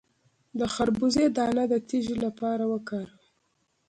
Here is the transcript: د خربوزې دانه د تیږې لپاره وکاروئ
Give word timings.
د 0.59 0.61
خربوزې 0.73 1.25
دانه 1.37 1.63
د 1.71 1.73
تیږې 1.87 2.15
لپاره 2.25 2.63
وکاروئ 2.73 3.23